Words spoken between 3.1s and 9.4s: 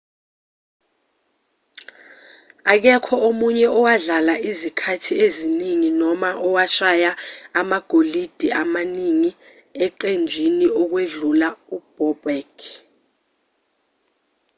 omunye owadlala izikhathi eziningi noma owashaya amagoli amaningi